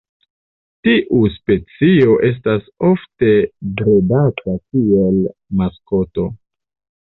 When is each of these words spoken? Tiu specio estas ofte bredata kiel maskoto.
Tiu 0.87 1.19
specio 1.33 2.15
estas 2.31 2.73
ofte 2.89 3.31
bredata 3.77 4.59
kiel 4.65 5.23
maskoto. 5.63 6.31